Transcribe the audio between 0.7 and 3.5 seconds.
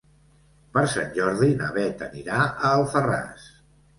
Per Sant Jordi na Bet anirà a Alfarràs.